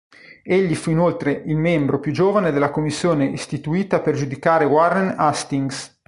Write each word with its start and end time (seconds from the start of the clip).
Egli 0.41 0.73
fu 0.73 0.89
inoltre 0.89 1.31
il 1.31 1.57
membro 1.57 1.99
più 1.99 2.11
giovane 2.11 2.49
della 2.51 2.71
commissione 2.71 3.25
istituita 3.25 3.99
per 4.01 4.15
giudicare 4.15 4.65
Warren 4.65 5.13
Hastings. 5.15 5.95